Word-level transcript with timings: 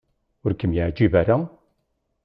Ur 0.45 0.51
kem-yeɛjib 0.59 1.13
ara? 1.21 1.37